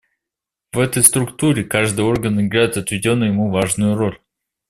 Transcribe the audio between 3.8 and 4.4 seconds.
роль.